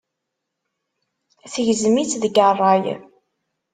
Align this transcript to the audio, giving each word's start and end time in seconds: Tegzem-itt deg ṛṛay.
Tegzem-itt 1.53 2.19
deg 2.21 2.35
ṛṛay. 2.53 2.85